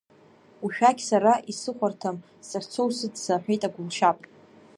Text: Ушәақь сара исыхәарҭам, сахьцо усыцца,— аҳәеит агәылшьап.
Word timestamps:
Ушәақь 0.65 1.01
сара 1.09 1.33
исыхәарҭам, 1.51 2.17
сахьцо 2.49 2.81
усыцца,— 2.87 3.33
аҳәеит 3.35 3.61
агәылшьап. 3.67 4.17